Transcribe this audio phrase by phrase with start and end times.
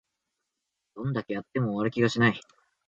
[0.95, 2.41] どんだけやっても終わる気がしない